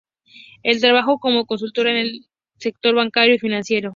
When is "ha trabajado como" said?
0.65-1.45